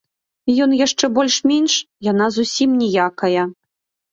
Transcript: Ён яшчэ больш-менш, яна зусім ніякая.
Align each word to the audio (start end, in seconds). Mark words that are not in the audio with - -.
Ён 0.65 0.71
яшчэ 0.85 1.09
больш-менш, 1.17 1.73
яна 2.11 2.25
зусім 2.39 2.69
ніякая. 2.83 3.41